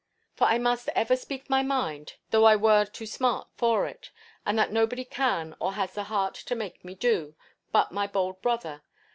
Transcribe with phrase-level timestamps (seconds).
[0.33, 4.09] For I must ever speak my mind, though I were to smart for it;
[4.47, 7.35] and that nobody can or has the heart to make me do,
[7.71, 8.81] but my bold brother.